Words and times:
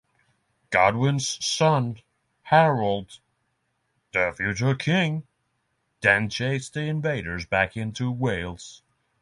Godwin's 0.71 1.27
son, 1.45 1.99
Harold, 2.41 3.19
the 4.13 4.33
future 4.35 4.73
king, 4.73 5.27
then 6.01 6.27
chased 6.27 6.73
the 6.73 6.81
invaders 6.85 7.45
back 7.45 7.77
into 7.77 8.11
Wales. 8.11 8.81